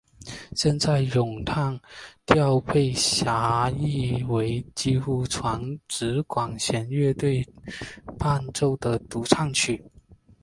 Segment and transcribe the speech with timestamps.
[0.53, 1.79] 现时咏叹
[2.25, 7.47] 调被狭义为几乎专指管弦乐队
[8.17, 9.79] 伴奏的独唱曲。